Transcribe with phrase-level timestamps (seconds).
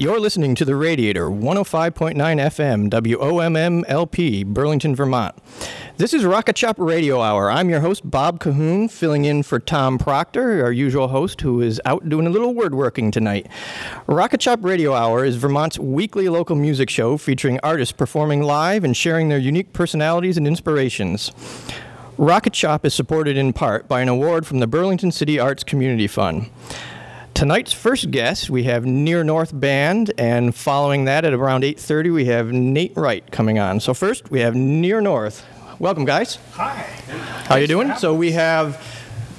[0.00, 5.34] You're listening to The Radiator, 105.9 FM, WOMM LP, Burlington, Vermont.
[5.98, 7.50] This is Rocket Shop Radio Hour.
[7.50, 11.82] I'm your host, Bob Cahoon, filling in for Tom Proctor, our usual host, who is
[11.84, 13.46] out doing a little word working tonight.
[14.06, 18.96] Rocket Shop Radio Hour is Vermont's weekly local music show featuring artists performing live and
[18.96, 21.30] sharing their unique personalities and inspirations.
[22.16, 26.06] Rocket Shop is supported in part by an award from the Burlington City Arts Community
[26.06, 26.48] Fund.
[27.34, 32.24] Tonight's first guest, we have Near North Band, and following that at around 8.30, we
[32.26, 33.80] have Nate Wright coming on.
[33.80, 35.46] So first, we have Near North.
[35.78, 36.38] Welcome, guys.
[36.52, 36.82] Hi.
[37.46, 37.94] How you doing?
[37.96, 38.82] So we have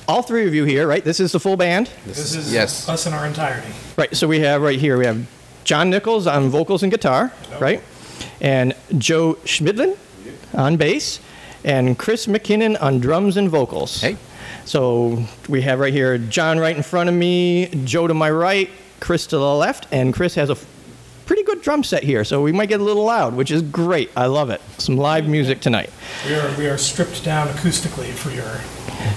[0.08, 1.04] all three of you here, right?
[1.04, 1.92] This is the full band?
[2.08, 2.90] This is Yes.
[2.90, 3.68] us in our entirety.
[3.98, 5.28] Right, so we have right here, we have
[5.64, 7.84] John Nichols on vocals and guitar, right?
[8.40, 9.96] And Joe Schmidlin
[10.56, 11.20] on bass,
[11.64, 14.02] and Chris McKinnon on drums and vocals.
[14.02, 14.18] Hey.
[14.66, 18.70] So we have right here John right in front of me, Joe to my right,
[19.00, 20.58] Chris to the left, and Chris has a
[21.26, 24.12] pretty good drum set here, so we might get a little loud, which is great.
[24.18, 24.62] I love it.
[24.78, 25.90] Some live music tonight.
[26.28, 28.60] We are we are stripped down acoustically for your.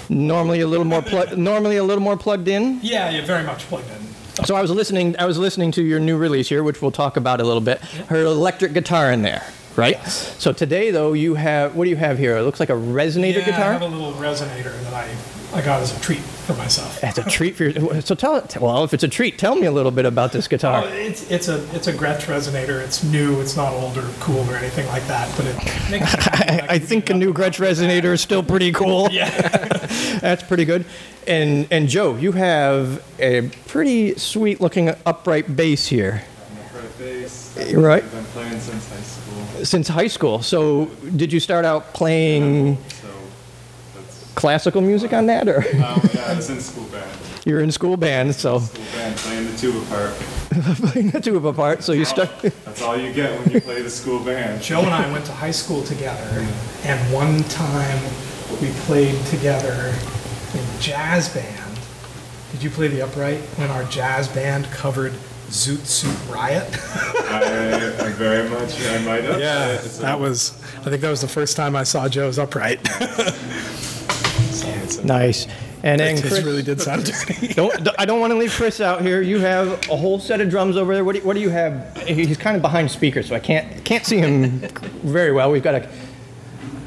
[0.08, 1.02] Normally a little more
[1.36, 2.80] normally a little more plugged in.
[2.82, 4.44] Yeah, you're very much plugged in.
[4.44, 5.16] So I was listening.
[5.18, 7.80] I was listening to your new release here, which we'll talk about a little bit.
[7.80, 9.44] Her electric guitar in there,
[9.76, 10.02] right?
[10.06, 12.36] So today, though, you have what do you have here?
[12.36, 13.72] It looks like a resonator yeah, I guitar.
[13.72, 15.14] have a little resonator that I
[15.54, 17.00] I got as a treat for myself.
[17.00, 18.00] That's a treat for your.
[18.00, 18.56] So tell it.
[18.60, 20.84] Well, if it's a treat, tell me a little bit about this Oh, guitar.
[20.88, 22.80] it's it's a it's a Gretsch resonator.
[22.82, 23.40] It's new.
[23.40, 25.32] It's not old or cool or anything like that.
[25.36, 25.56] But it
[25.90, 26.14] makes.
[26.28, 29.08] I, I think a new Gretsch resonator is still pretty cool.
[29.14, 29.30] Yeah.
[30.20, 30.84] That's pretty good.
[31.26, 36.24] And and Joe, you have a pretty sweet looking upright bass here.
[36.68, 37.72] upright bass.
[37.74, 38.02] Right.
[38.02, 40.42] I've been playing since high school, Since high school.
[40.42, 40.86] So
[41.16, 43.03] did you start out playing so that's.
[44.34, 47.10] Classical music on that, or Um, yeah, I was in school band.
[47.44, 48.34] you're in school band?
[48.34, 50.12] So School band playing the tuba part.
[50.92, 51.82] playing the two of apart.
[51.82, 52.30] So you start.
[52.42, 54.62] That's all you get when you play the school band.
[54.62, 56.46] Joe and I went to high school together,
[56.84, 57.98] and one time
[58.62, 59.92] we played together
[60.54, 61.60] in jazz band.
[62.52, 65.12] Did you play the upright when our jazz band covered
[65.48, 66.68] Zoot Suit Riot?
[67.28, 69.40] I, I very much, I might have.
[69.40, 70.52] Yeah, It's that was.
[70.86, 72.78] I think that was the first time I saw Joe's upright.
[75.04, 75.46] Nice.
[75.82, 77.48] And then it Chris, really did sound dirty.
[77.54, 79.20] don't, I don't want to leave Chris out here.
[79.20, 81.04] You have a whole set of drums over there.
[81.04, 81.94] What do, what do you have?
[82.06, 84.60] He's kind of behind speakers, so I can't can't see him
[85.02, 85.50] very well.
[85.50, 85.88] We've got a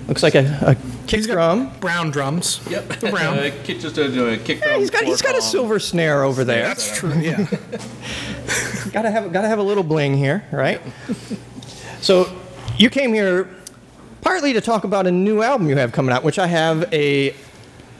[0.07, 0.75] looks like a, a
[1.05, 1.71] kick He's got drum.
[1.79, 2.59] brown drums.
[2.69, 2.87] Yep.
[2.99, 3.37] The brown.
[3.37, 4.79] Uh, kick, just a, a kick Yeah, drum.
[4.79, 5.51] he's got he's got a floor-tom.
[5.51, 6.63] silver snare over there.
[6.63, 7.13] That's true.
[7.19, 7.45] Yeah.
[8.91, 10.81] gotta have gotta have a little bling here, right?
[12.01, 12.31] So
[12.77, 13.47] you came here
[14.21, 17.35] partly to talk about a new album you have coming out, which I have a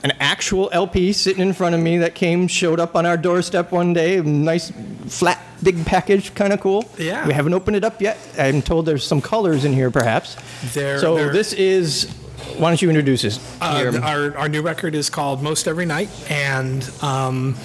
[0.04, 3.72] an actual LP sitting in front of me that came showed up on our doorstep
[3.72, 4.22] one day.
[4.22, 4.72] Nice
[5.08, 6.86] flat big package, kind of cool.
[6.98, 7.26] Yeah.
[7.26, 8.18] We haven't opened it up yet.
[8.38, 10.36] I'm told there's some colors in here, perhaps.
[10.74, 12.14] They're- so they're- this is.
[12.58, 13.40] Why don't you introduce this?
[13.62, 17.56] Uh, our, our new record is called Most Every Night, and um,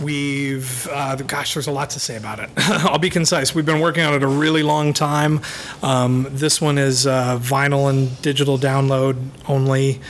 [0.00, 2.48] we've, uh, gosh, there's a lot to say about it.
[2.56, 3.54] I'll be concise.
[3.54, 5.40] We've been working on it a really long time.
[5.82, 9.16] Um, this one is uh, vinyl and digital download
[9.48, 10.00] only.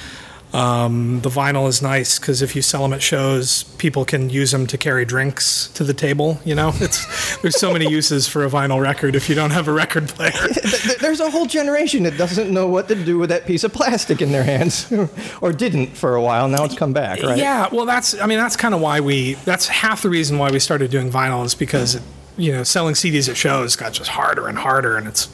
[0.52, 4.50] Um, the vinyl is nice because if you sell them at shows, people can use
[4.50, 6.40] them to carry drinks to the table.
[6.44, 9.68] You know, it's there's so many uses for a vinyl record if you don't have
[9.68, 10.32] a record player.
[11.00, 14.20] There's a whole generation that doesn't know what to do with that piece of plastic
[14.20, 14.92] in their hands,
[15.40, 16.48] or didn't for a while.
[16.48, 17.38] Now it's come back, right?
[17.38, 20.50] Yeah, well, that's I mean that's kind of why we that's half the reason why
[20.50, 22.02] we started doing vinyl is because it,
[22.36, 25.28] you know selling CDs at shows got just harder and harder, and it's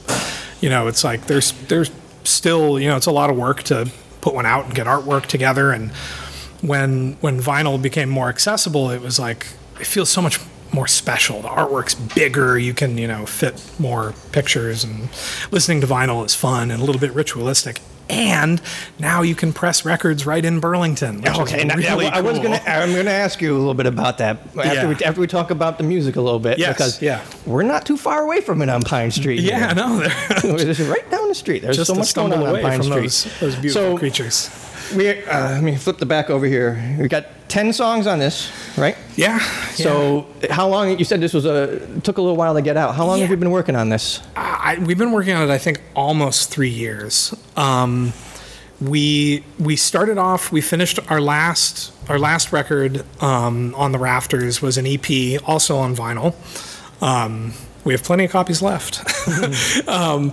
[0.60, 1.90] you know it's like there's there's
[2.24, 3.90] still you know it's a lot of work to
[4.26, 5.92] put one out and get artwork together, and
[6.60, 9.46] when when vinyl became more accessible, it was like
[9.78, 10.40] it feels so much
[10.72, 11.42] more special.
[11.42, 12.58] The artwork's bigger.
[12.58, 15.08] You can you know fit more pictures, and
[15.52, 17.78] listening to vinyl is fun and a little bit ritualistic.
[18.08, 18.62] And
[19.00, 21.26] now you can press records right in Burlington.
[21.26, 22.44] Okay, now, yeah, really I was cool.
[22.44, 22.62] gonna.
[22.64, 24.88] I'm gonna ask you a little bit about that after Yeah.
[24.88, 26.58] we after we talk about the music a little bit.
[26.58, 27.24] Yes, because yeah.
[27.46, 29.40] we're not too far away from it on Pine Street.
[29.40, 30.10] Yeah, no, they're.
[30.70, 31.62] It's right down the street.
[31.62, 33.02] There's just so much going on on Pine from Street.
[33.02, 34.50] those, those beautiful so creatures.
[34.94, 36.96] we uh, let me flip the back over here.
[37.00, 38.96] We got ten songs on this, right?
[39.16, 39.40] Yeah.
[39.74, 40.96] So how long?
[40.96, 42.94] You said this was a took a little while to get out.
[42.94, 43.34] How long have Yeah.
[43.34, 44.20] you been working on this?
[44.66, 47.32] I we've been working on it, I think, almost three years.
[47.56, 48.12] Um,
[48.80, 50.50] we we started off.
[50.50, 55.76] We finished our last our last record um, on the Rafters was an EP, also
[55.76, 56.34] on vinyl.
[57.00, 57.52] Um,
[57.84, 59.04] we have plenty of copies left.
[59.88, 60.32] um,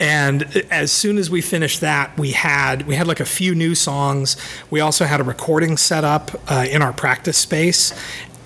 [0.00, 3.74] and as soon as we finished that, we had we had like a few new
[3.74, 4.38] songs.
[4.70, 7.92] We also had a recording set up uh, in our practice space,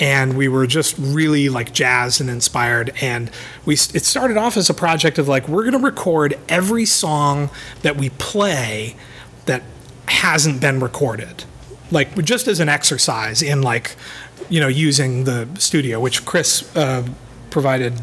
[0.01, 2.93] and we were just really like jazzed and inspired.
[3.01, 3.31] And
[3.67, 7.51] we it started off as a project of like we're going to record every song
[7.83, 8.97] that we play
[9.45, 9.63] that
[10.07, 11.45] hasn't been recorded,
[11.91, 13.95] like just as an exercise in like
[14.49, 17.07] you know using the studio, which Chris uh,
[17.51, 18.01] provided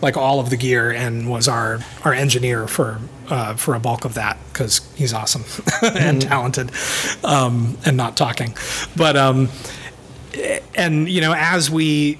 [0.00, 4.06] like all of the gear and was our our engineer for uh, for a bulk
[4.06, 5.44] of that because he's awesome
[5.82, 6.70] and talented
[7.22, 8.56] um, and not talking,
[8.96, 9.50] but um,
[10.74, 12.18] and you know as we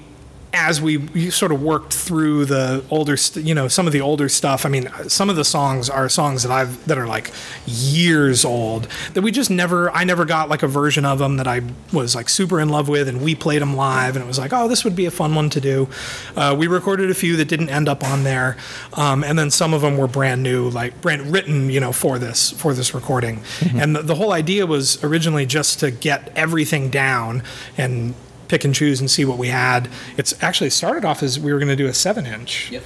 [0.53, 4.27] as we sort of worked through the older, st- you know, some of the older
[4.27, 4.65] stuff.
[4.65, 7.31] I mean, some of the songs are songs that I've that are like
[7.65, 9.91] years old that we just never.
[9.91, 11.61] I never got like a version of them that I
[11.93, 14.51] was like super in love with, and we played them live, and it was like,
[14.53, 15.87] oh, this would be a fun one to do.
[16.35, 18.57] Uh, we recorded a few that didn't end up on there,
[18.93, 22.17] um, and then some of them were brand new, like brand written, you know, for
[22.17, 23.41] this for this recording.
[23.75, 27.43] And the, the whole idea was originally just to get everything down
[27.77, 28.15] and
[28.49, 29.87] pick and choose and see what we had.
[30.17, 32.69] It's actually started off as we were going to do a seven inch.
[32.71, 32.83] Yep.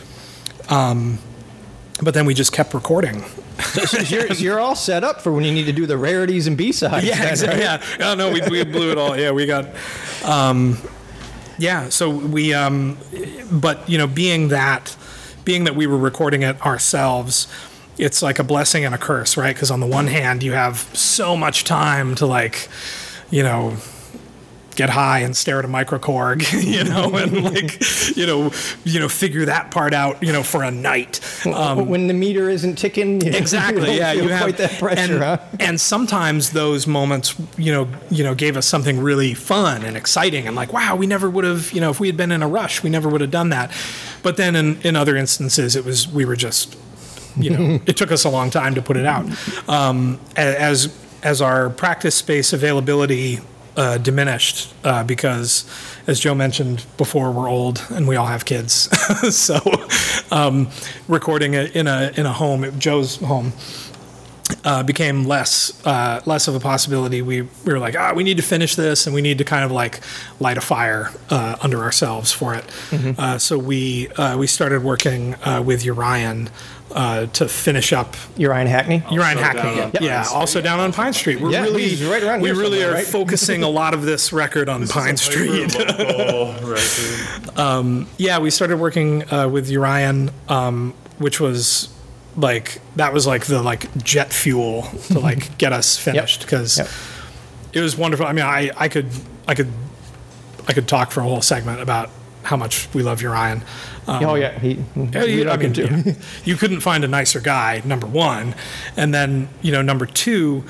[2.02, 3.24] But then we just kept recording.
[3.60, 6.48] So, so you're, you're all set up for when you need to do the rarities
[6.48, 7.06] and B-sides.
[7.06, 7.66] Yeah, then, exactly.
[7.66, 7.82] right?
[8.00, 8.12] Yeah.
[8.12, 9.18] Oh, no, we, we blew it all.
[9.18, 9.70] Yeah, we got.
[10.26, 10.78] Um,
[11.60, 12.98] yeah, so we, um,
[13.52, 14.98] but you know, being that,
[15.46, 17.48] being that we were recording it ourselves,
[17.98, 19.56] it's like a blessing and a curse, right?
[19.56, 22.68] Because on the one hand, you have so much time to like,
[23.30, 23.78] you know,
[24.74, 27.82] get high and stare at a microKORG, you know, and like,
[28.16, 28.52] you know,
[28.84, 31.20] you know, figure that part out, you know, for a night.
[31.46, 35.24] Um, when the meter isn't ticking, you exactly you yeah you have that pressure, and,
[35.24, 35.38] huh?
[35.60, 40.48] and sometimes those moments you know you know gave us something really fun and exciting
[40.48, 42.48] and like wow we never would have you know if we had been in a
[42.48, 43.72] rush we never would have done that
[44.22, 46.78] but then in, in other instances it was we were just
[47.36, 49.26] you know it took us a long time to put it out
[49.68, 53.40] um, as as our practice space availability
[53.76, 55.66] uh, diminished uh, because,
[56.08, 58.74] as Joe mentioned before, we're old and we all have kids.
[59.36, 59.60] so,
[60.32, 60.70] um,
[61.08, 63.54] recording it in a in a home, Joe's home,
[64.66, 67.22] uh, became less uh, less of a possibility.
[67.22, 69.64] We, we were like, ah, we need to finish this, and we need to kind
[69.64, 70.02] of like
[70.40, 72.66] light a fire uh, under ourselves for it.
[73.20, 76.50] Uh, so we uh, we started working uh, with Urian
[76.94, 79.04] uh, to finish up Urian Hackney.
[79.12, 79.62] Urian Also Hackney.
[79.62, 80.38] down on Yeah, Street.
[80.38, 81.40] also down on Pine Street.
[81.42, 83.06] We're Yeah, really he's right around we here really are right?
[83.06, 85.74] focusing a lot of this record on Pine Street.
[85.78, 88.08] Local record.
[88.18, 91.90] yeah, we started working uh, with Urian, um, which was
[92.36, 96.88] like that was like the like jet fuel to like get us finished because Yep.
[97.74, 98.26] it was wonderful.
[98.26, 99.08] I mean, I I could
[99.48, 99.72] I could
[100.68, 102.10] I could talk for a whole segment about
[102.44, 103.62] how much we love Urian.
[104.08, 104.84] Um, oh yeah, he.
[104.96, 106.14] You, I mean, yeah.
[106.44, 108.56] you couldn't find a nicer guy, number one.
[108.98, 110.64] And then, you know, number two,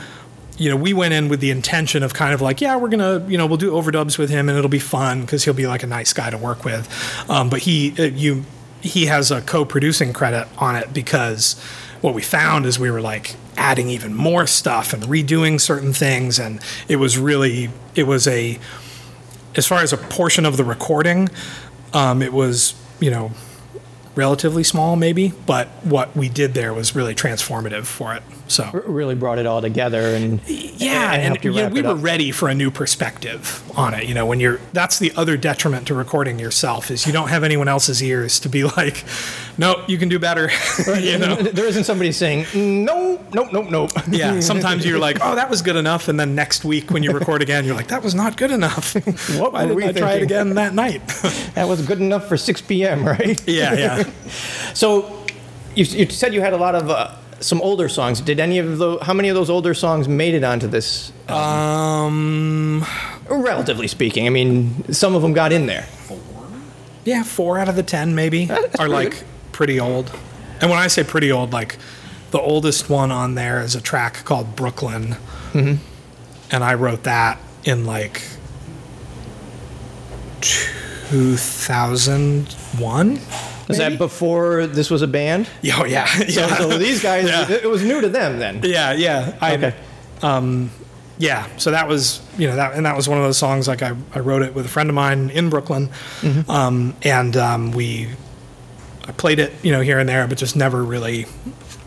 [0.57, 2.99] you know, we went in with the intention of kind of like, yeah, we're going
[2.99, 5.67] to, you know, we'll do overdubs with him and it'll be fun because he'll be
[5.67, 6.87] like a nice guy to work with.
[7.29, 8.45] Um, but he, uh, you,
[8.81, 11.59] he has a co producing credit on it because
[12.01, 16.37] what we found is we were like adding even more stuff and redoing certain things.
[16.37, 18.59] And it was really, it was a,
[19.55, 21.29] as far as a portion of the recording,
[21.93, 23.31] um, it was, you know,
[24.15, 28.23] relatively small maybe, but what we did there was really transformative for it.
[28.47, 31.81] So really brought it all together and yeah, and and, helped you you know, we
[31.81, 34.05] were ready for a new perspective on it.
[34.05, 37.43] You know, when you're that's the other detriment to recording yourself is you don't have
[37.43, 39.03] anyone else's ears to be like,
[39.57, 40.49] no, you can do better.
[40.99, 41.35] you know.
[41.35, 43.91] there isn't somebody saying no, nope, nope, nope.
[44.09, 47.11] Yeah, sometimes you're like, oh, that was good enough, and then next week when you
[47.11, 48.95] record again, you're like, that was not good enough.
[49.33, 51.05] What Why didn't we I try it again that night?
[51.55, 53.05] that was good enough for 6 p.m.
[53.05, 53.41] Right?
[53.47, 54.02] yeah, yeah.
[54.73, 55.23] So,
[55.75, 58.21] you, you said you had a lot of uh, some older songs.
[58.21, 59.01] Did any of those?
[59.03, 61.11] How many of those older songs made it onto this?
[61.29, 62.83] Um,
[63.29, 65.83] Relatively speaking, I mean, some of them got in there.
[65.83, 66.19] Four.
[67.05, 69.23] Yeah, four out of the ten maybe That's are pretty like good.
[69.51, 70.11] pretty old.
[70.59, 71.77] And when I say pretty old, like
[72.31, 75.17] the oldest one on there is a track called Brooklyn,
[75.53, 75.75] Mm-hmm.
[76.51, 78.23] and I wrote that in like
[81.83, 83.19] 2001.
[83.69, 85.49] Is that before this was a band?
[85.75, 86.57] Oh yeah, So, yeah.
[86.57, 87.49] so these guys, Yeah.
[87.49, 88.61] it was new to them then.
[88.63, 89.37] Yeah, yeah.
[89.41, 89.75] I, Okay.
[90.21, 90.69] Um,
[91.17, 91.47] yeah.
[91.57, 93.95] So that was you know that and that was one of those songs like I,
[94.13, 95.89] I wrote it with a friend of mine in Brooklyn,
[96.21, 96.49] mm-hmm.
[96.49, 98.09] um, and um, we
[99.07, 101.25] I played it you know here and there, but just never really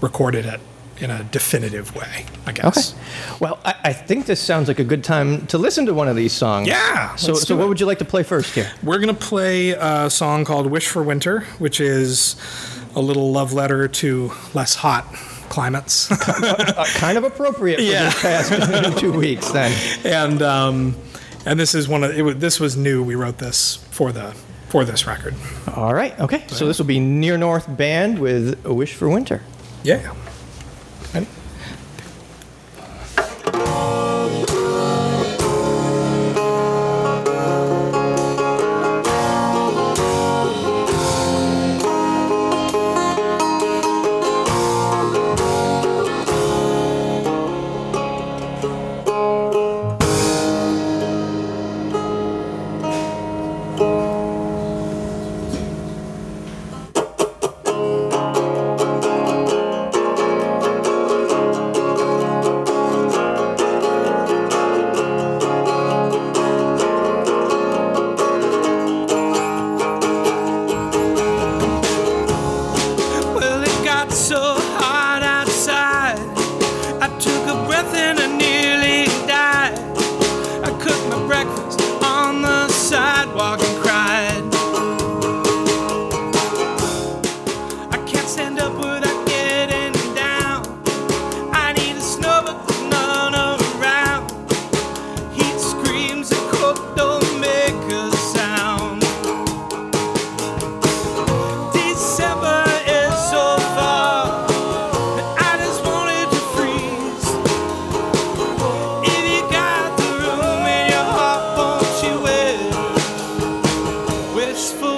[0.00, 0.60] recorded it
[0.98, 2.92] in a definitive way, I guess.
[2.94, 3.38] Okay.
[3.40, 6.16] Well, I, I, think this sounds like a good time to listen to one of
[6.16, 6.68] these songs.
[6.68, 7.14] Yeah.
[7.16, 8.70] So, so what would you like to play first here?
[8.82, 12.36] We're going to play a song called Wish for Winter, which is
[12.94, 15.04] a little love letter to less hot
[15.48, 16.10] climates.
[16.46, 18.04] Uh, kind of appropriate for yeah.
[18.04, 19.72] this past two weeks, then.
[20.04, 20.96] And, um,
[21.46, 23.02] and this is one of it, this was new.
[23.02, 24.34] We wrote this for the
[24.68, 25.34] for this record.
[25.74, 26.18] All right.
[26.20, 26.44] Okay.
[26.48, 29.42] So this will be Near North Band with A Wish for Winter.
[29.82, 30.14] Yeah.
[31.14, 31.45] Ready?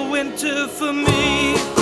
[0.09, 1.78] winter for me.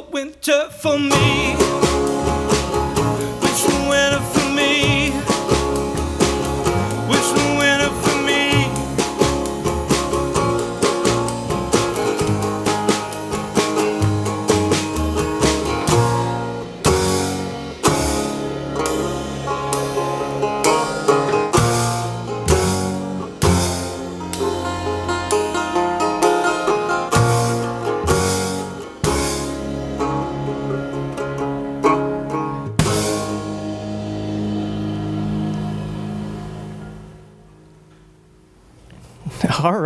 [0.00, 1.55] winter for me.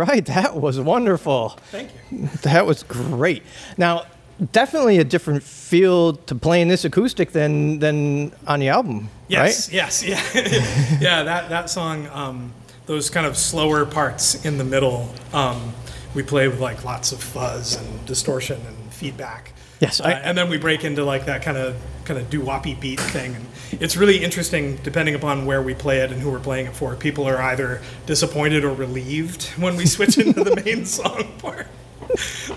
[0.01, 1.49] Right, that was wonderful.
[1.71, 2.27] Thank you.
[2.43, 3.43] That was great.
[3.77, 4.05] Now,
[4.51, 9.75] definitely a different feel to playing this acoustic than than on the album, Yes, right?
[9.75, 10.21] yes, yeah,
[10.99, 11.23] yeah.
[11.23, 12.51] That that song, um,
[12.85, 15.73] those kind of slower parts in the middle, um,
[16.15, 19.53] we play with like lots of fuzz and distortion and feedback.
[19.79, 22.99] Yes, Uh, and then we break into like that kind of kind of doo-woppy beat
[22.99, 23.45] thing, and
[23.79, 26.95] it's really interesting depending upon where we play it and who we're playing it for.
[26.95, 31.67] People are either disappointed or relieved when we switch into the main song part.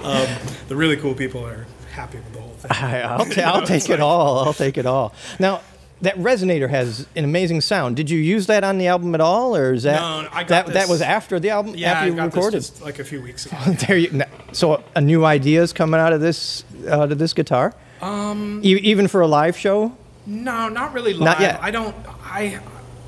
[0.02, 0.26] Um,
[0.68, 2.70] the really cool people are happy with the whole thing.
[2.72, 4.40] I, I'll, ta- I'll take it all.
[4.44, 5.14] I'll take it all.
[5.38, 5.60] Now,
[6.02, 7.96] that resonator has an amazing sound.
[7.96, 10.66] Did you use that on the album at all, or is that No, I got
[10.66, 11.74] that, that was after the album?
[11.76, 12.58] Yeah, after I you got recorded.
[12.58, 13.56] this just like a few weeks ago.
[13.86, 17.74] there you, so a new ideas coming out of this out of this guitar.
[18.02, 19.96] Um, even for a live show.
[20.26, 21.24] No, not really live.
[21.24, 21.58] Not yet.
[21.62, 21.94] I don't.
[22.24, 22.60] I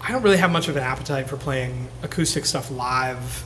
[0.02, 3.44] I don't really have much of an appetite for playing acoustic stuff live.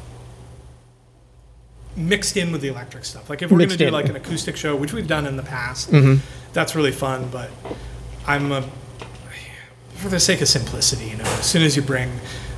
[1.97, 3.29] Mixed in with the electric stuff.
[3.29, 3.93] Like if we're going to do in.
[3.93, 6.25] like an acoustic show, which we've done in the past, Mm-hmm.
[6.53, 7.29] that's really fun.
[7.31, 7.51] But
[8.27, 8.65] I'm a,
[9.97, 12.11] for the sake of simplicity, you know, as soon as you bring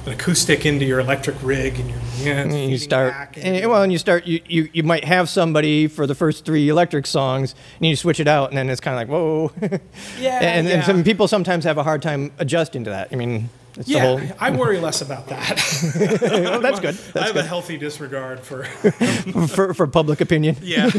[0.06, 3.70] an acoustic into your electric rig and you're yeah, And you start back and and,
[3.70, 7.06] well, and you start you, you you might have somebody for the first three electric
[7.06, 9.50] songs, and you switch it out, and then it's kind of like whoa.
[10.20, 10.74] yeah, and, yeah.
[10.74, 13.08] and some people sometimes have a hard time adjusting to that.
[13.12, 14.36] I mean, it's yeah, the whole.
[14.38, 15.58] I worry less about that.
[16.22, 16.94] well, that's good.
[17.08, 18.64] I That's have a healthy disregard for
[19.48, 20.56] for, for public opinion.
[20.62, 20.90] yeah.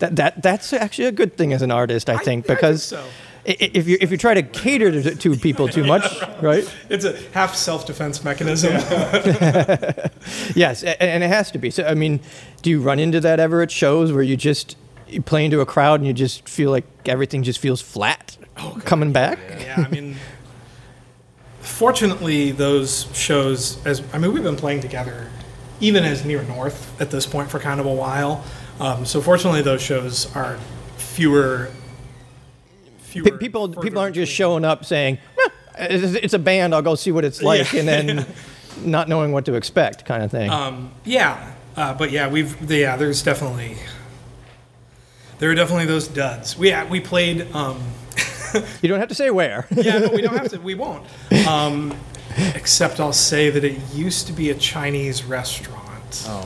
[0.00, 2.82] That that that's actually a good thing as an artist, I think, I think because
[2.84, 2.98] so.
[2.98, 3.10] i- i-
[3.48, 6.04] if you if you try to cater to, to people too much,
[6.42, 6.70] right?
[6.90, 8.72] It's a half self-defense mechanism.
[10.54, 11.70] Yes, and it has to be.
[11.70, 12.20] So, I mean,
[12.62, 14.76] do you run into that ever at shows where you just
[15.06, 18.36] you play into a crowd and you just feel like everything just feels flat
[18.84, 19.38] coming back?
[19.60, 20.16] yeah, I mean,
[21.60, 25.30] fortunately, those shows, as I mean, we've been playing together,
[25.80, 28.44] even as Near North at this point for kind of a while.
[28.80, 30.58] Um, so fortunately, those shows are
[30.96, 31.70] fewer.
[33.22, 35.18] Fewer Pe- people people aren't just showing up saying,
[35.76, 36.74] "Eh, it's, it's a band.
[36.74, 37.80] I'll go see what it's like," Yeah.
[37.80, 38.26] and then
[38.84, 40.50] not knowing what to expect, kind of thing.
[40.50, 42.96] Um, yeah, uh, but yeah, we've yeah.
[42.96, 43.76] There's definitely
[45.38, 46.56] there are definitely those duds.
[46.58, 47.52] We yeah, we played.
[47.54, 47.80] Um,
[48.82, 49.66] you don't have to say where.
[49.70, 50.58] yeah, no, we don't have to.
[50.62, 51.04] We won't.
[51.46, 51.94] Um,
[52.54, 55.84] except I'll say that it used to be a Chinese restaurant.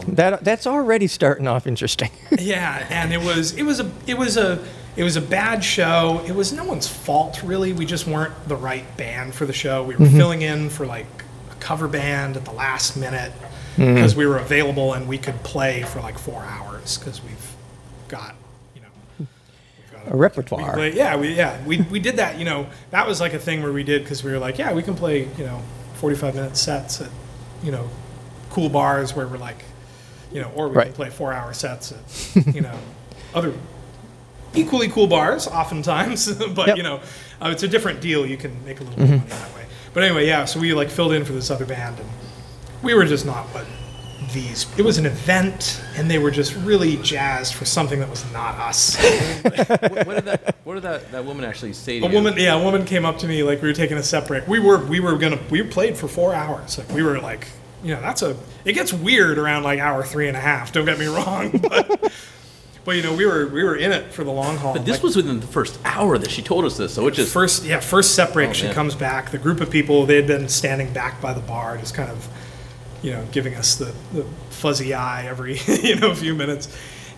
[0.08, 2.10] that that's already starting off interesting.
[2.38, 4.58] Yeah, and it was it was a it was a
[4.96, 6.22] it was a bad show.
[6.26, 7.72] It was no one's fault really.
[7.72, 9.84] We just weren't the right band for the show.
[9.84, 10.16] We were mm-hmm.
[10.16, 11.06] filling in for like
[11.50, 13.32] a cover band at the last minute
[13.76, 13.94] mm-hmm.
[13.94, 17.54] because we were available and we could play for like four hours because we've
[18.08, 18.34] got
[18.74, 19.26] you know
[20.06, 20.74] a we repertoire.
[20.74, 22.38] play, yeah, we yeah we, we did that.
[22.38, 24.72] You know, that was like a thing where we did because we were like, yeah,
[24.72, 25.62] we can play you know
[25.94, 27.10] forty five minute sets at
[27.62, 27.88] you know
[28.50, 29.64] cool bars where we're like,
[30.30, 30.86] you know, or we Right.
[30.88, 32.78] can play four hour sets at you know
[33.34, 33.54] other
[34.54, 36.76] equally cool bars oftentimes, but Yep.
[36.76, 37.00] you know,
[37.40, 38.24] uh, it's a different deal.
[38.26, 39.64] You can make a little more money that way.
[39.94, 40.44] But anyway, yeah.
[40.44, 42.08] So we like filled in for this other band, and
[42.82, 43.66] we were just not what
[44.32, 44.66] these.
[44.78, 48.54] It was an event, and they were just really jazzed for something that was not
[48.56, 48.96] us.
[49.42, 50.56] what, what did that?
[50.64, 52.14] What did that, that woman actually say to A you?
[52.14, 54.46] woman, yeah, a woman came up to me like we were taking a set break.
[54.46, 56.78] We were we were gonna we played for four hours.
[56.78, 57.48] Like we were like,
[57.82, 60.72] you know, that's a it gets weird around like hour three and a half.
[60.72, 62.12] Don't get me wrong, but
[62.84, 64.72] but you know we were we were in it for the long haul.
[64.74, 67.14] But this Like, was within the first hour that she told us this, so it
[67.14, 68.50] just first yeah first set break.
[68.50, 68.74] Oh, she man.
[68.74, 69.30] comes back.
[69.30, 72.28] The group of people they had been standing back by the bar, just kind of
[73.02, 76.68] you know giving us the, the fuzzy eye every you know few minutes.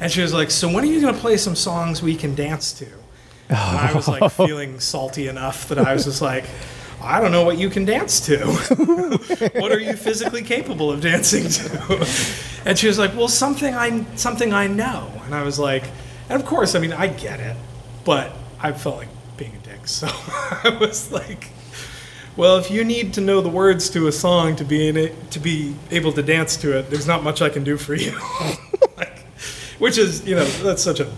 [0.00, 2.72] And she was like, "So when are you gonna play some songs we can dance
[2.74, 2.86] to?"
[3.48, 6.44] And I was like feeling salty enough that I was just like,
[7.00, 8.38] I don't know what you can dance to.
[9.60, 12.06] what are you physically capable of dancing to?
[12.64, 15.10] And she was like, Well, something I something I know.
[15.24, 15.84] And I was like,
[16.28, 17.56] and of course, I mean, I get it,
[18.04, 21.50] but I felt like being a dick, so I was like.
[22.36, 25.30] Well, if you need to know the words to a song to be in it,
[25.30, 28.18] to be able to dance to it, there's not much I can do for you.
[28.96, 29.20] like,
[29.78, 31.08] which is, you know, that's such a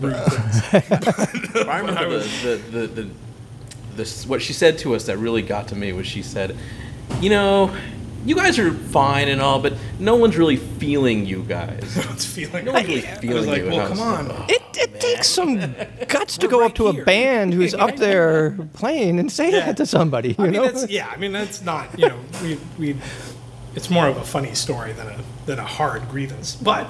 [0.00, 1.68] rude thing.
[1.68, 3.10] I remember the, the, the, the,
[4.02, 6.56] the, what she said to us that really got to me was she said,
[7.20, 7.72] you know,
[8.24, 11.96] you guys are fine and all, but no one's really feeling you guys.
[12.14, 12.64] It's feeling.
[12.64, 13.68] No one's really I was feeling like, you.
[13.70, 14.50] well, I was come like, on.
[14.50, 15.58] It, it takes some
[16.08, 19.50] guts to We're go right up to a band who's up there playing and say
[19.52, 19.66] Yeah.
[19.66, 20.30] that to somebody.
[20.30, 22.96] You I mean, know, that's, yeah, I mean, that's not, you know, we, we,
[23.74, 26.56] it's more of a funny story than a, than a hard grievance.
[26.56, 26.88] But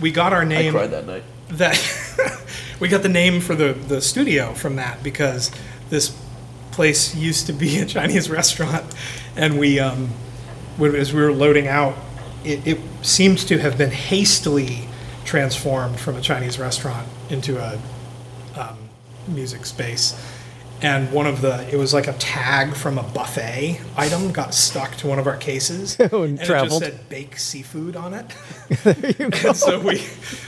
[0.00, 0.58] we got our name.
[0.58, 0.72] I name.
[0.72, 1.24] cried that night.
[1.52, 2.42] that
[2.80, 5.50] we got the name for the, the studio from that because
[5.90, 6.14] this
[6.72, 8.84] place used to be a Chinese restaurant,
[9.36, 10.10] and we um,
[10.76, 11.96] when, as we were loading out
[12.46, 14.88] it, it seemed to have been hastily
[15.24, 17.78] transformed from a Chinese restaurant into a
[18.56, 18.78] um,
[19.26, 20.14] music space.
[20.82, 24.94] And one of the, it was like a tag from a buffet item got stuck
[24.96, 25.98] to one of our cases.
[26.00, 26.82] and and traveled.
[26.82, 28.26] it just said bake seafood on it.
[29.20, 29.96] and so we,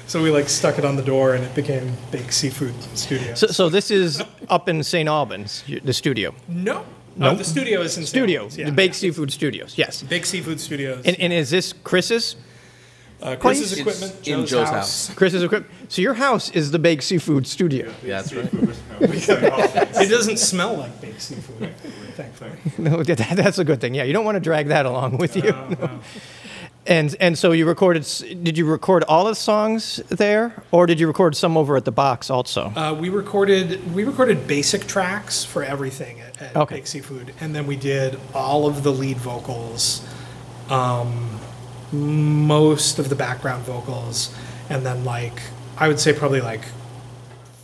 [0.07, 3.35] so we like stuck it on the door and it became Bake Seafood Studio.
[3.35, 5.09] So, so this is up in St.
[5.09, 6.35] Albans, the studio.
[6.47, 6.85] no.
[7.19, 7.33] No?
[7.33, 8.09] No, the studio is in St.
[8.09, 8.67] Studio, Albans, yeah.
[8.67, 10.03] the Big Seafood Studios, yes.
[10.03, 11.05] Big Seafood Studios.
[11.05, 12.37] And, and is this Chris's?
[13.23, 15.15] uh, Chris's It's equipment, in Joe's, Joe's house.
[15.15, 15.73] Chris's equipment.
[15.89, 17.93] So your house is the Big Seafood Studio.
[18.05, 18.49] Yeah, that's right.
[19.01, 21.75] It doesn't smell like baked seafood,
[22.15, 22.51] thankfully.
[22.79, 23.95] No, that, that's a good thing.
[23.95, 25.53] Yeah, you don't want to drag that along with you.
[26.89, 28.05] And and so you recorded.
[28.43, 31.93] Did you record all the songs there, or did you record some over at the
[31.93, 32.73] box also?
[32.75, 36.77] Uh, we recorded we recorded basic tracks for everything at, at Okay.
[36.77, 40.03] Big Seafood, and then we did all of the lead vocals,
[40.71, 41.39] um,
[41.93, 44.35] most of the background vocals,
[44.71, 45.43] and then like
[45.77, 46.63] I would say probably like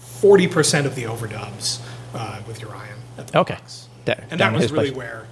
[0.01, 1.81] forty percent of the overdubs
[2.13, 2.99] uh, with Urian.
[3.17, 3.55] At the Okay.
[3.55, 3.89] box.
[4.05, 4.97] That- and that was really place.
[4.99, 5.27] where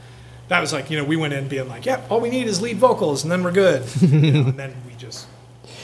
[0.52, 2.60] that was like you know we went in being like, yep, all we need is
[2.60, 3.82] lead vocals, and then we're good.
[4.02, 5.26] you know, and then we just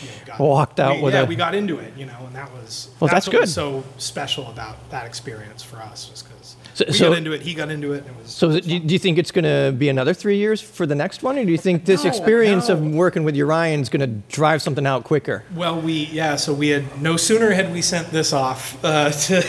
[0.02, 2.34] you know, got, Walked out we- with yeah, we got into it, you know, and
[2.34, 3.54] that was Well, that's what was good.
[3.54, 7.42] so special about that experience for us was because So- we so- got into it,
[7.42, 9.44] he got into it, and it was So do you, do you think it's going
[9.44, 12.10] to be another three years for the next one, or do you think this No,
[12.10, 15.42] experience of working with Urian is going to drive something out quicker?
[15.54, 19.42] well, we yeah, so we had no sooner had we sent this off uh, to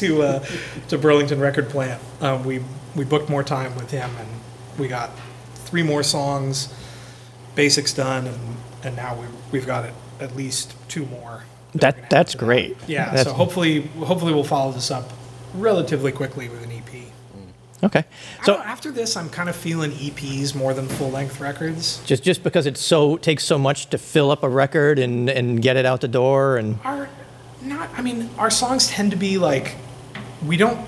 [0.00, 0.44] to uh,
[0.88, 2.60] to Burlington Record Plant, um, we
[2.96, 4.28] we booked more time with him, and
[4.78, 5.10] we got
[5.54, 6.72] three more songs,
[7.54, 11.44] basics done, and and now we we've got it at least two more.
[11.74, 12.76] we're That that's great.
[12.86, 15.10] Yeah, That's- so hopefully hopefully we'll follow this up
[15.54, 17.04] relatively quickly with an EP.
[17.84, 18.04] okay.
[18.44, 22.00] So So after this, I'm kind of feeling EPs more than full length records.
[22.04, 25.62] just just because it so takes so much to fill up a record and and
[25.62, 27.08] get it out the door and Our
[27.62, 29.76] not, I mean, our songs tend to be like
[30.46, 30.78] we don't.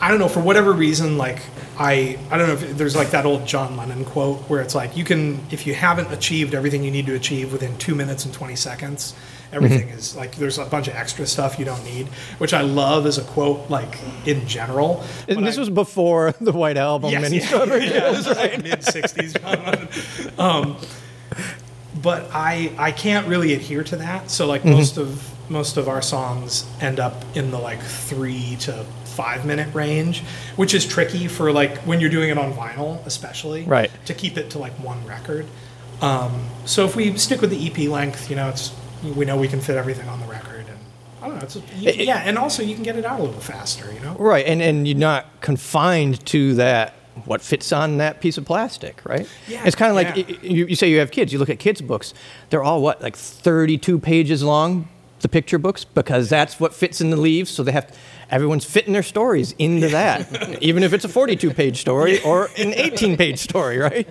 [0.00, 1.16] I don't know for whatever reason.
[1.16, 1.40] Like
[1.80, 4.96] I, I don't know if there's like that old John Lennon quote where it's like
[4.96, 8.34] you can if you haven't achieved everything you need to achieve within two minutes and
[8.34, 9.14] twenty seconds.
[9.50, 13.06] Everything is like there's a bunch of extra stuff you don't need, which I love
[13.06, 15.02] as a quote, like in general.
[15.26, 18.36] And this I- was before the White Album Yes, and yeah, yeah, Fields, it was
[18.36, 18.52] right?
[18.52, 20.38] like mid '60s.
[20.38, 20.76] um,
[22.02, 24.30] but I I can't really adhere to that.
[24.30, 24.72] So like Mm-hmm.
[24.72, 28.84] most of most of our songs end up in the like three to
[29.18, 30.22] five minute range,
[30.54, 33.64] which is tricky for like when you're doing it on vinyl, especially.
[33.64, 33.90] Right.
[34.06, 35.44] To keep it to like one record.
[36.00, 39.48] Um, so if we stick with the EP length, you know, it's we know we
[39.48, 40.78] can fit everything on the record, and
[41.20, 41.42] I don't know.
[41.42, 44.14] It's a, yeah, and also you can get it out a little faster, you know.
[44.14, 49.04] Right, and and you're not confined to that what fits on that piece of plastic,
[49.04, 49.28] right?
[49.48, 50.36] Yeah, It's kind of like yeah.
[50.42, 51.32] you, you say you have kids.
[51.32, 52.14] You look at kids' books;
[52.50, 54.88] they're all what like 32 pages long,
[55.20, 57.50] the picture books, because that's what fits in the leaves.
[57.50, 57.96] So they have
[58.30, 62.72] everyone's fitting their stories into that, even if it's a 42 page story or an
[62.74, 64.08] 18 page story, right?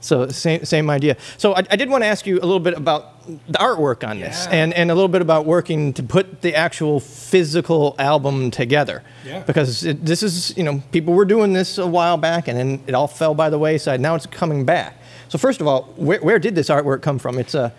[0.00, 1.16] So same same idea.
[1.38, 4.20] So I, I did want to ask you a little bit about the artwork on
[4.20, 4.52] this, Yeah.
[4.62, 9.02] and and a little bit about working to put the actual physical album together.
[9.26, 9.40] Yeah.
[9.42, 12.80] Because it, this is you know people were doing this a while back, and then
[12.86, 14.00] it all fell by the wayside.
[14.00, 14.96] Now it's coming back.
[15.28, 17.36] So first of all, where, where did this artwork come from?
[17.36, 17.72] It's a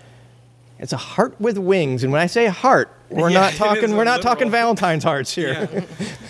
[0.79, 4.05] it's a heart with wings, and when I say heart, we're Yeah, not talking we're
[4.05, 5.69] not talking Valentine's hearts here.
[5.71, 5.81] Yeah.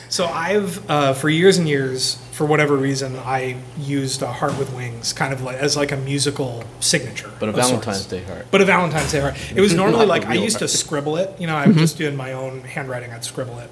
[0.09, 4.73] So I've uh, for years and years, for whatever reason, I used a heart with
[4.73, 7.31] wings, kind of like as like a musical signature.
[7.39, 7.85] But a of sorts.
[7.85, 8.47] Valentine's Day heart.
[8.49, 9.35] But a Valentine's Day heart.
[9.55, 11.39] It was normally like I real used to scribble it.
[11.39, 13.11] You know, I was just doing my own handwriting.
[13.11, 13.69] I'd scribble it.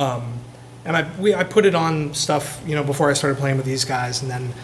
[0.00, 0.38] Um,
[0.86, 2.62] and I we, I put it on stuff.
[2.66, 4.54] You know, before I started playing with these guys, and then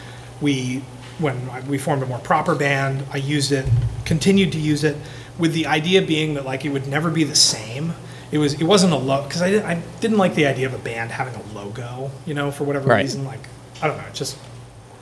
[0.41, 0.83] we
[1.19, 3.67] when I, we formed a more proper band, I used it,
[4.05, 4.97] continued to use it,
[5.39, 7.95] with the idea being that like it would never be the same.
[8.33, 10.75] It was it wasn't a logo because I, didn't- I didn't like the idea of
[10.75, 12.11] a band having a logo.
[12.27, 13.03] You know, for whatever Right.
[13.03, 13.41] reason, like
[13.83, 14.37] I don't know, it just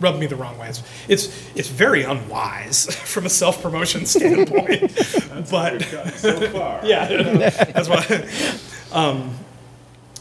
[0.00, 0.68] rubbed me the wrong way.
[0.68, 4.92] It's it's, it's very unwise from a self promotion standpoint.
[5.50, 5.82] but
[6.16, 6.80] so far.
[6.84, 7.06] yeah,
[7.72, 8.26] that's why.
[8.92, 9.34] Um,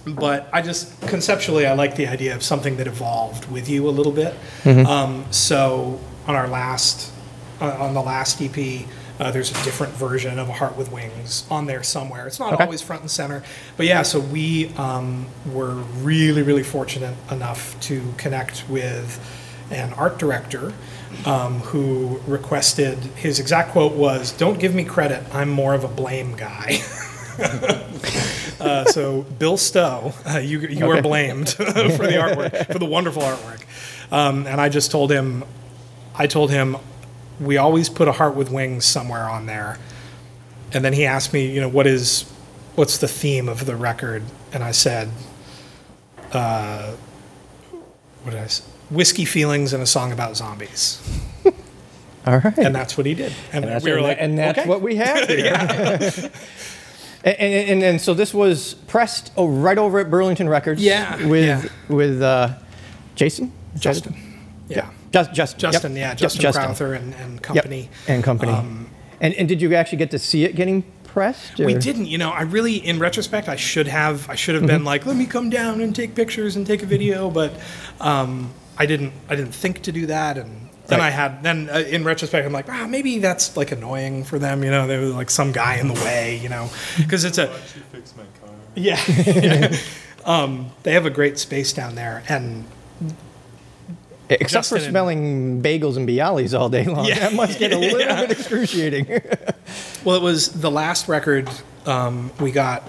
[0.06, 3.91] but I just conceptually, I like the idea of something that evolved with you a
[3.91, 4.34] little bit.
[4.65, 7.12] Um, so on our last,
[7.60, 8.86] uh, on the last EP,
[9.19, 12.28] uh, there's a different version of a Heart with Wings on there somewhere.
[12.28, 12.63] It's not Okay.
[12.63, 13.43] always front and center,
[13.78, 14.02] but yeah.
[14.02, 19.19] So we um, were really, really fortunate enough to connect with
[19.69, 20.74] an art director
[21.26, 25.24] um, who requested his exact quote was, "Don't give me credit.
[25.34, 26.80] I'm more of a blame guy."
[28.60, 33.24] Uh, so Bill Stowe, uh, you you are blamed for the artwork, for the wonderful
[33.24, 33.62] artwork.
[34.12, 35.43] Um, and I just told him,
[36.13, 36.78] I told him,
[37.41, 39.77] we always put a heart with wings somewhere on there.
[40.73, 42.23] And then he asked me, you know, what is,
[42.75, 44.23] what's the theme of the record?
[44.54, 45.10] And I said,
[46.32, 46.91] uh,
[48.23, 48.63] what did I say?
[48.89, 51.01] Whiskey feelings and a song about zombies.
[52.25, 52.58] All right.
[52.58, 53.34] And that's what he did.
[53.51, 54.69] And, And that's, we were what, like, and that's okay.
[54.69, 55.54] what we have here.
[55.56, 56.23] and,
[57.23, 60.84] and, and, and so this was pressed oh, right over at Burlington Records.
[60.84, 61.63] Yeah, With yeah.
[61.93, 62.54] with uh,
[63.15, 63.51] Jason.
[63.75, 64.13] Is that it?
[64.67, 64.89] Yeah.
[65.12, 65.60] Just, Justin.
[65.60, 66.00] Justin, yep.
[66.02, 67.89] yeah, Yep, Justin, Crowther and, and Yep, company.
[68.08, 68.52] And company.
[68.52, 71.60] Um, and, and did you actually get to see it getting pressed?
[71.60, 72.30] We didn't, you know.
[72.32, 74.30] I really, in retrospect, I should have.
[74.30, 74.67] I should have Mm-hmm.
[74.78, 77.52] been like, let me come down and take pictures and take a video, but
[78.00, 79.13] um, I didn't.
[79.30, 81.08] I didn't think to do that, and then Right.
[81.08, 81.43] I had.
[81.43, 84.88] Then uh, in retrospect, I'm like, ah, maybe that's like annoying for them, you know.
[84.88, 88.15] There was like some guy in the way, you know, because it's a She fixed
[88.17, 88.56] my car.
[88.76, 89.76] yeah.
[90.26, 92.65] um, they have a great space down there, and
[94.39, 97.06] Except for Justin and- smelling bagels and Bialys all day long.
[97.06, 97.20] Yeah.
[97.20, 98.22] That must get a little Yeah.
[98.22, 99.08] bit excruciating.
[100.04, 101.48] Well, it was the last record
[101.86, 102.84] um, we got.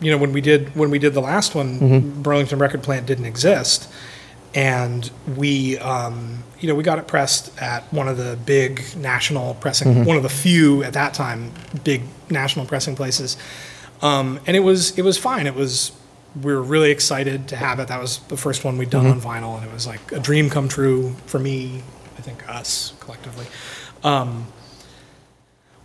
[0.00, 2.22] You know, when we did when we did the last one, Mm-hmm.
[2.22, 3.90] Burlington Record Plant didn't exist,
[4.54, 9.54] and we, um, you know, we got it pressed at one of the big national
[9.54, 10.04] pressing, Mm-hmm.
[10.04, 11.50] one of the few at that time
[11.82, 13.36] big national pressing places,
[14.02, 15.46] um, and it was it was fine.
[15.46, 15.92] It was
[16.40, 17.88] we were really excited to have it.
[17.88, 19.26] That was the first one we'd done Mm-hmm.
[19.26, 21.82] on vinyl, and it was like a dream come true for me.
[22.18, 23.46] I think us collectively.
[24.02, 24.46] Um,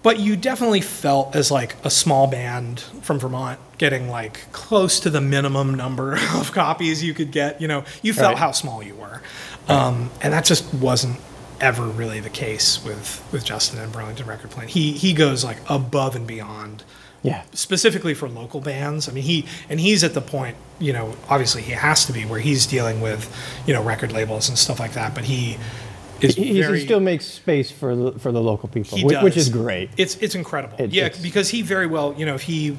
[0.01, 5.09] but you definitely felt as like a small band from Vermont getting like close to
[5.09, 7.61] the minimum number of copies you could get.
[7.61, 8.37] You know, you felt Right.
[8.39, 9.21] how small you were,
[9.67, 11.19] um, and that just wasn't
[11.59, 14.69] ever really the case with with Justin and Burlington Record Plant.
[14.69, 16.83] He he goes like above and beyond
[17.23, 17.43] yeah.
[17.53, 19.09] specifically for local bands.
[19.09, 22.25] I mean, he and he's at the point, you know, obviously he has to be
[22.25, 23.29] where he's dealing with,
[23.67, 25.13] you know, record labels and stuff like that.
[25.15, 25.57] But he
[26.21, 29.23] is He, he still makes space for the, for the local people, he whi- does.
[29.23, 29.89] which is great.
[29.97, 30.77] It's it's incredible.
[30.79, 32.77] It- yeah, it's- because he very well, you know, if he,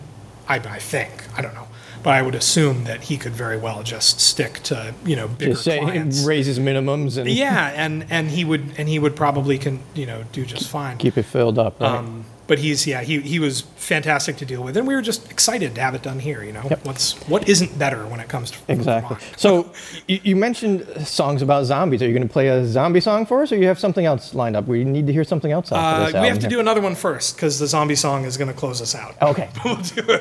[0.48, 1.68] I, I think I don't know,
[2.02, 5.52] but I would assume that he could very well just stick to you know bigger
[5.52, 6.24] Just say clients.
[6.24, 10.24] raises minimums and Yeah, and and he would and he would probably can you know
[10.32, 10.96] do just fine.
[10.98, 11.78] keep it filled up.
[11.80, 11.90] Right?
[11.98, 15.30] Um, but he's yeah he, he was fantastic to deal with, and we were just
[15.30, 16.42] excited to have it done here.
[16.42, 16.84] You know, Yep.
[16.84, 19.16] what's what isn't better when it comes to exactly.
[19.16, 19.38] Vermont.
[19.38, 19.70] So
[20.08, 22.02] you, you mentioned songs about zombies.
[22.02, 24.34] Are you going to play a zombie song for us, or you have something else
[24.34, 24.66] lined up?
[24.66, 26.50] We need to hear something else Uh, we have to here.
[26.50, 29.14] do another one first because the zombie song is going to close us out.
[29.22, 29.48] Okay.
[29.64, 29.78] we'll.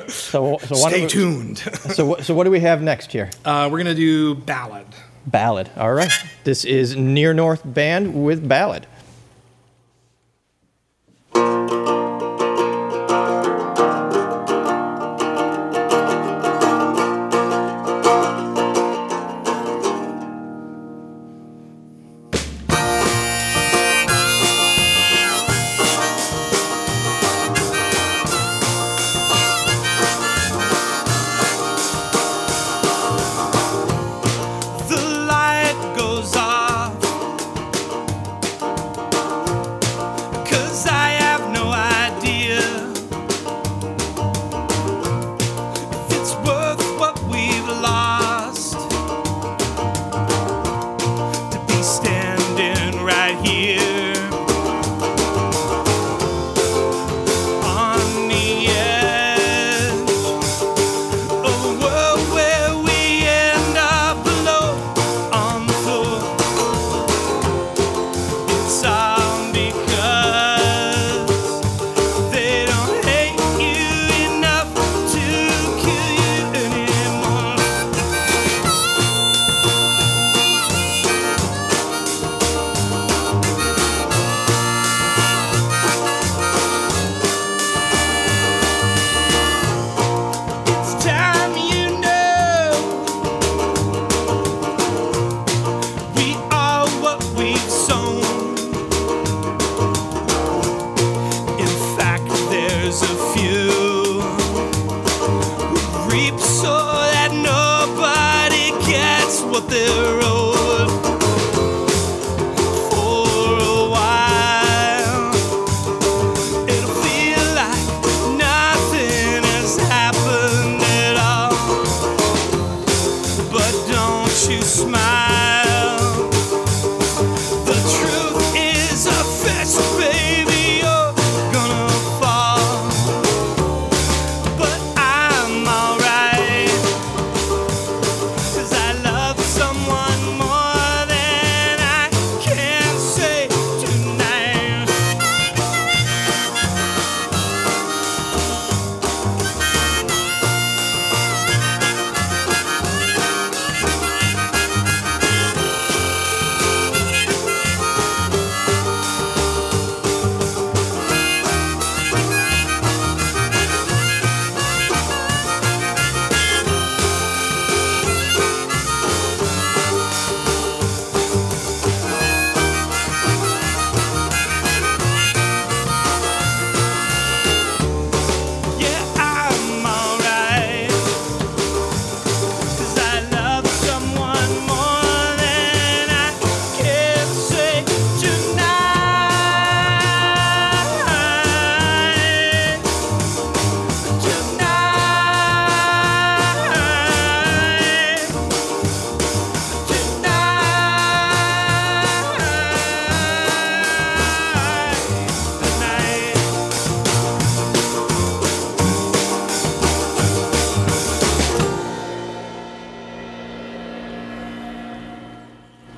[0.07, 1.57] So, so Stay we- tuned.
[1.97, 3.29] So, what- so what do we have next here?
[3.43, 4.85] Uh, we're going to do ballad.
[5.25, 5.69] Ballad.
[5.75, 6.11] All right.
[6.43, 8.85] This is Near North Band with Ballad.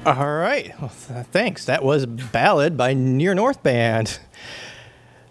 [0.05, 0.73] All right.
[0.81, 1.65] Well, th- thanks.
[1.65, 4.19] That was Ballad by Near North Band.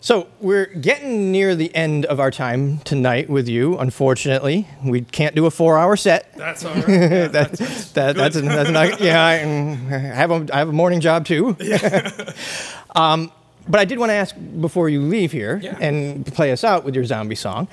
[0.00, 3.76] So we're getting near the end of our time tonight with you.
[3.78, 6.32] Unfortunately, we can't do a four-hour set.
[6.36, 6.88] That's all right.
[6.88, 7.52] Yeah, that,
[7.94, 11.56] that, that's, that's not, yeah, I, I have a, I have a morning job too.
[12.94, 13.30] um,
[13.68, 15.76] but I did want to ask before you leave here Yeah.
[15.80, 17.68] and play us out with your zombie song.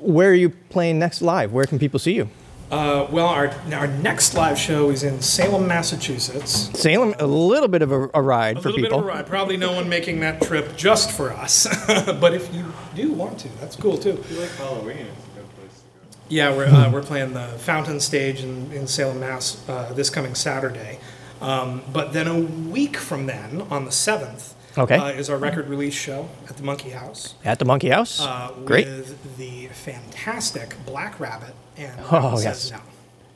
[0.00, 1.52] Where are you playing next live?
[1.52, 2.28] Where can people see you?
[2.70, 6.70] Uh, well, our our next live show is in Salem, Massachusetts.
[6.78, 8.98] Salem, a little bit of a, a ride A for little people.
[9.00, 9.26] bit of a ride.
[9.26, 11.66] Probably no one making that trip just for us.
[12.20, 14.10] but if you do want to, that's cool too.
[14.10, 16.24] If you like Halloween, it's a good place to go.
[16.28, 19.68] Yeah, we're, uh, we're playing the Fountain Stage in, in Salem, Mass.
[19.68, 21.00] Uh, this coming Saturday.
[21.40, 24.94] Um, but then a week from then, on the seventh, Okay.
[24.96, 27.34] uh, is our record release show at the Monkey House.
[27.44, 28.20] At the Monkey House.
[28.20, 28.86] Uh, Great.
[28.86, 32.60] With the fantastic Black Rabbit and Oh, Rabbit yes.
[32.62, 32.78] Says No.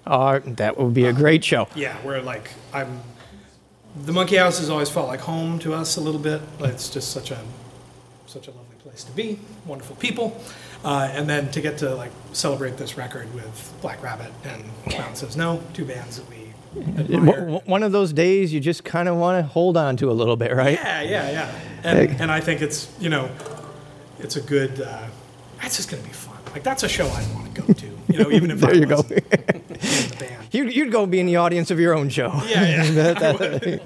[0.07, 1.67] Uh, that would be a great show.
[1.75, 3.01] Yeah, we're like I'm.
[4.05, 6.43] The Monkey House has always felt like home to us a little bit.
[6.61, 7.39] It's just such a
[8.27, 9.39] such a lovely place to be.
[9.67, 10.39] Wonderful people,
[10.85, 15.15] uh, and then to get to like celebrate this record with Black Rabbit and Clown
[15.15, 16.53] Says No, two bands that we
[17.15, 17.61] admire.
[17.67, 20.37] one of those days you just kind of want to hold on to a little
[20.37, 20.75] bit, right?
[20.75, 21.61] Yeah, yeah, yeah.
[21.85, 23.31] And, and I think it's you know,
[24.19, 24.81] it's a good.
[24.83, 25.07] Uh,
[25.63, 26.37] that's just gonna be fun.
[26.53, 27.94] Like that's a show I'd want to go to.
[28.09, 28.97] You know, even if There I you go.
[28.97, 30.49] wasn't in the band.
[30.53, 32.31] You'd, you'd go be in the audience of your own show.
[32.47, 33.79] Yeah, yeah.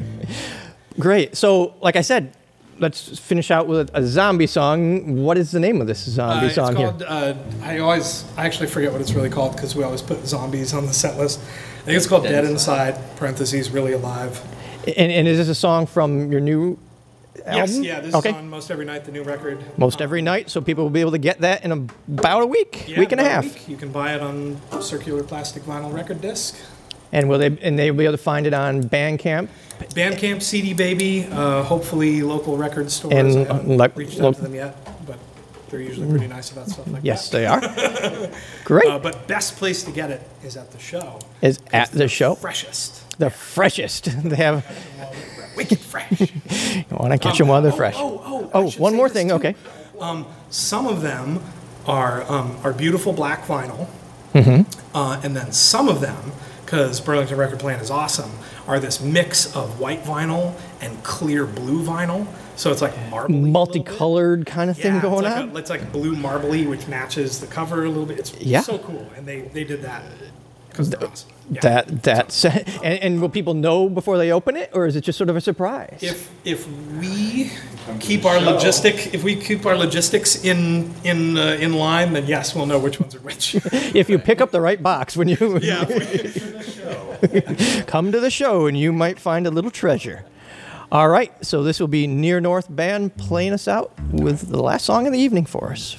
[0.98, 1.36] Great.
[1.36, 2.32] So, like I said,
[2.78, 5.22] let's finish out with a zombie song.
[5.22, 7.06] What is the name of this zombie Uh, it's song called, here?
[7.08, 10.74] uh, I always, I actually forget what it's really called because we always put zombies
[10.74, 11.40] on the set list.
[11.40, 14.40] I think it's called Dead, Inside, parentheses, Really Alive.
[14.86, 16.78] And, and is this a song from your new
[17.46, 17.82] Yes, album?
[17.84, 18.30] yeah, this okay.
[18.30, 19.58] is on Most Every Night, the new record.
[19.78, 22.84] Most every night, so people will be able to get that in about a week,
[22.88, 23.44] Yeah, week and a about half.
[23.44, 23.68] week.
[23.68, 26.56] You can buy it on circular plastic vinyl record disc.
[27.12, 27.56] And will they?
[27.62, 29.48] And they'll be able to find it on Bandcamp.
[29.94, 33.14] Bandcamp, CD Baby, uh, hopefully local record stores.
[33.14, 35.18] And, I haven't like, reached lo- out to them yet, but
[35.70, 37.36] they're usually pretty nice about stuff like Yes, that.
[37.38, 38.30] they are.
[38.64, 38.88] Great.
[38.90, 41.18] Uh, but best place to get it is at the show.
[41.40, 43.18] is at the show Freshest.
[43.18, 44.08] the freshest.
[44.24, 44.66] They have.
[45.58, 46.20] Wicked fresh.
[46.20, 47.94] You want to catch them while they're fresh.
[47.96, 49.28] Oh, oh, Oh, should one more thing.
[49.28, 49.34] too.
[49.34, 49.54] Okay.
[50.50, 51.40] Some of them
[51.86, 53.88] are um, are beautiful black vinyl,
[54.34, 54.96] Mm-hmm.
[54.96, 56.32] uh, and then some of them,
[56.64, 58.30] because Burlington Record Plant is awesome,
[58.66, 62.26] are this mix of white vinyl and clear blue vinyl.
[62.56, 63.52] So it's like marbly, a little bit.
[63.52, 65.56] Multicolored kind of thing Yeah, going it's like on.
[65.56, 68.18] A, it's like blue marbly, which matches the cover a little bit.
[68.18, 68.60] It's Yeah.
[68.62, 70.02] so cool, and they they did that
[70.78, 71.28] because they're awesome.
[71.50, 71.60] Yeah.
[71.60, 75.18] That that's and, and will people know before they open it, or is it just
[75.18, 75.98] sort of a surprise?
[76.00, 76.68] if if
[77.00, 77.50] we
[77.98, 82.54] keep our logistic if we keep our logistics in in uh, in line, then yes,
[82.54, 83.54] we'll know which ones are which.
[83.92, 85.84] if you pick up the right box when you yeah.
[87.86, 90.24] come to the show, and you might find a little treasure.
[90.90, 94.86] All right, so this will be Near North Band playing us out with the last
[94.86, 95.96] song of the evening for us.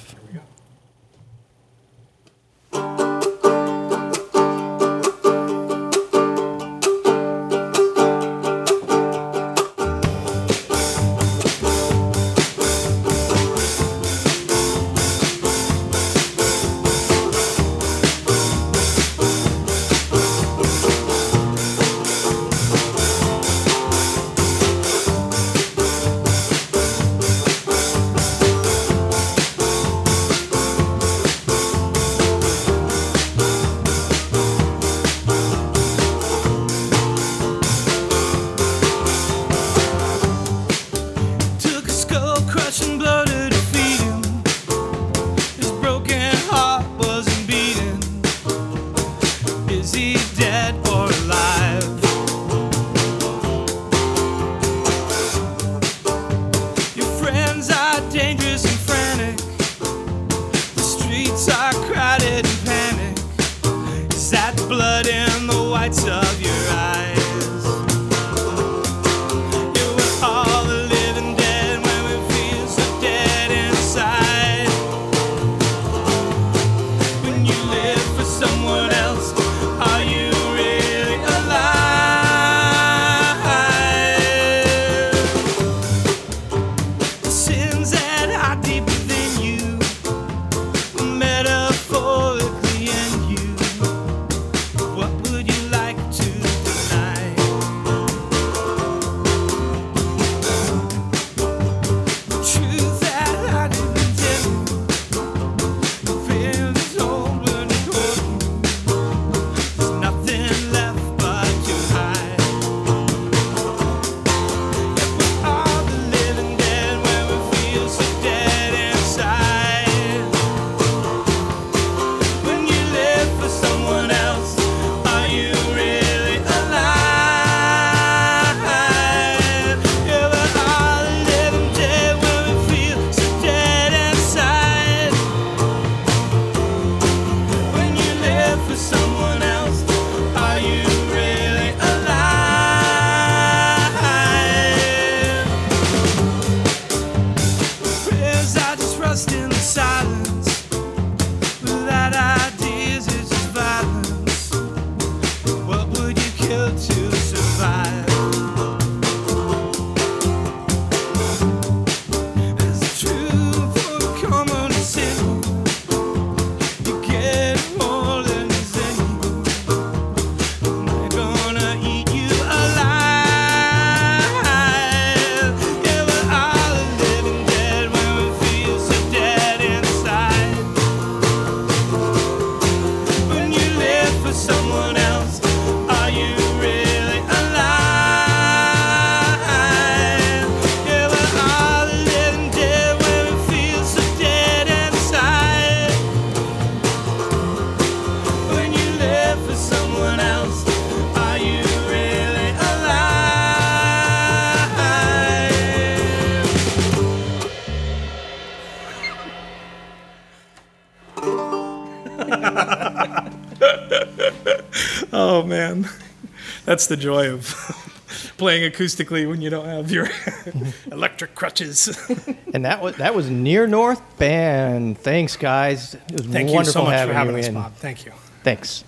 [216.90, 217.46] The joy of
[218.36, 220.08] playing acoustically when you don't have your
[220.92, 221.88] electric crutches.
[222.52, 224.98] And that was that was near North Band.
[224.98, 225.94] Thanks, guys.
[225.94, 227.54] It was Thank you wonderful so much having for having you us, in.
[227.54, 227.74] Bob.
[227.76, 228.12] Thank you.
[228.42, 228.82] Thanks.